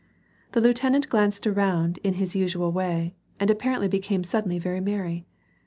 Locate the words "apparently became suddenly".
3.51-4.57